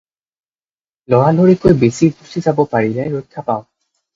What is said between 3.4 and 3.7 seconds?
পাওঁ।